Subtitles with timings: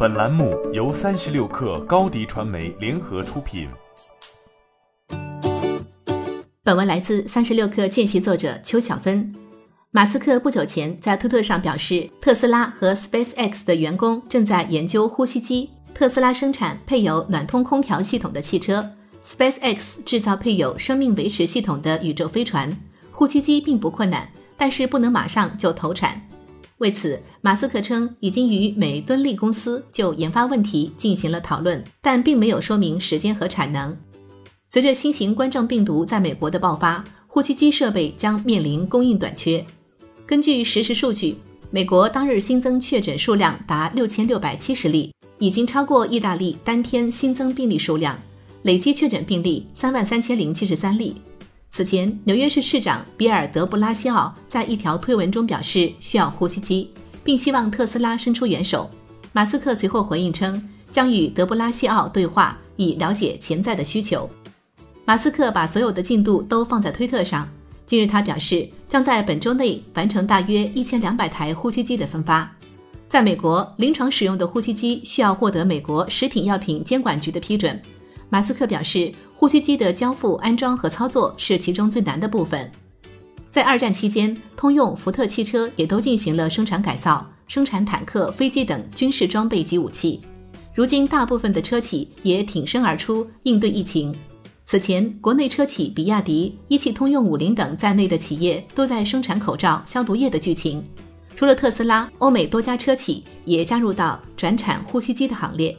[0.00, 3.68] 本栏目由三十六克高低传媒联合出品。
[6.62, 9.34] 本文来自三十六克见习作者邱小芬。
[9.90, 15.68] 马斯克不久前在推特上表示，特斯拉和 SpaceX 的员工正在研究呼吸机。
[15.92, 18.88] 特斯拉生产配有暖通空调系统的汽车
[19.24, 22.72] ，SpaceX 制造配有生命维持系统的宇宙飞船。
[23.10, 26.24] 呼吸机并不困难，但是不能马上就投产。
[26.78, 33.96] 为此，马斯克称已经与美敦力公司就研发问题进行了讨论，但并没有说明时间和产能。
[34.70, 39.64] 随着新型冠状病毒在美国的爆发，呼吸机设备将面临供应短缺。
[40.24, 41.36] 根据实时数据，
[41.70, 48.16] 美国当日新增确诊数量达六千六百七十例，已经超过意大利当天新增病例数量，
[48.62, 51.16] 累计确诊病例三万三千零七十三例。
[51.78, 56.90] 此前，纽约市市长比尔·德布拉西奥在一条推文中表示需要呼吸机，
[57.22, 58.90] 并希望特斯拉伸出援手。
[59.30, 60.60] 马斯克随后回应称，
[60.90, 64.28] 将与德布拉西奥对话，以了解潜在的需求。
[65.04, 67.48] 马斯克把所有的进度都放在推特上。
[67.86, 72.52] 近日，他表示将在本周内完成大约一千两百台呼吸机的分发。
[73.08, 77.80] 在美国，临床使用的呼吸机需要获得美国食品药品监管局的批准。
[78.30, 82.68] 马斯克表示，呼吸机的交付、安装和操作是其中最难的部分。
[83.48, 90.20] 在二战期间，通用、福特汽车也都进行了生产改造，生产坦克、飞机等军事装备及武器。
[90.74, 94.12] 如今，大部分的车企也挺身而出应对疫情。
[94.64, 100.82] 此前，国内车企比亚迪、一汽通用、五菱等在内的企业都在生产口罩、消毒液的剧情。
[101.36, 105.78] 除了特斯拉，欧美多家车企也加入到转产呼吸机的行列。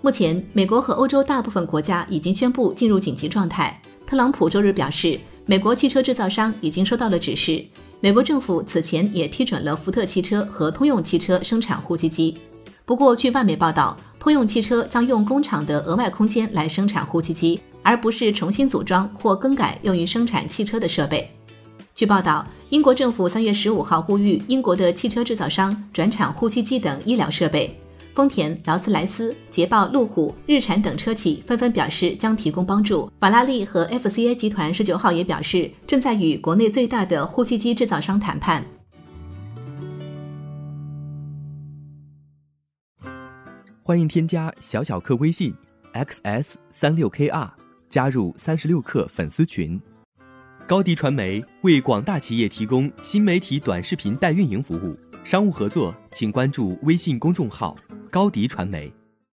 [0.00, 3.80] 目前，美国和欧洲大部分国家已经宣布进入紧急状态。
[4.06, 7.64] 特朗普周日表示，美国汽车制造商已经收到了指示。
[7.98, 12.38] 美国政府此前也批准了福特汽车和通用汽车生产呼吸机。
[12.84, 21.28] 不过，据外媒报道，通用汽车将用工厂的额外空间来生产呼吸机，而不是重新组装或更改用于生产汽车的设备。
[21.92, 27.76] 据报道，英国政府三月十五号呼吁英国的汽车制造商转产呼吸机等医疗设备。
[28.18, 33.08] 丰田、劳斯莱斯、捷豹、路虎、日产等车企纷纷表示将提供帮助。
[33.20, 38.64] 法拉利和 FCA 集团十九号也表示，正在与国内最大的呼吸机制造商谈判。
[43.84, 45.54] 欢迎添加小小客微信
[45.94, 47.48] xs 三六 kr，
[47.88, 49.80] 加入三十六课粉丝群。
[50.66, 57.76] 高迪传媒为广大企业提供新媒体短视频代运营服务，商务合作请关注微信公众号。
[58.10, 58.97] 高迪传媒。